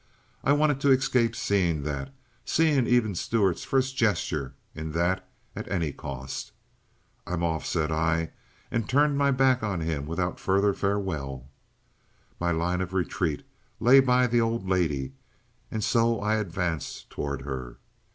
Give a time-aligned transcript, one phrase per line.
[0.43, 2.11] I wanted to escape seeing that,
[2.43, 6.53] seeing even Stuart's first gesture in that, at any cost.
[7.27, 8.31] "I'm off," said I,
[8.71, 11.49] and turned my back on him without any further farewell.
[12.39, 13.45] My line of retreat
[13.79, 15.13] lay by the old lady,
[15.69, 17.77] and so I advanced toward her.